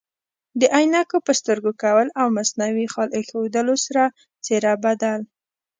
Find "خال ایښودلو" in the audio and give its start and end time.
2.93-3.75